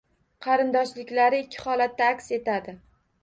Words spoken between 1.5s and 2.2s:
holatda